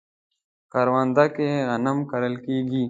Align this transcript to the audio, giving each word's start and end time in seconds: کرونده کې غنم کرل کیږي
کرونده 0.73 1.25
کې 1.35 1.47
غنم 1.69 1.97
کرل 2.11 2.35
کیږي 2.45 2.79